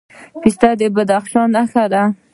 [0.41, 2.03] پسته د بادغیس نښه ده.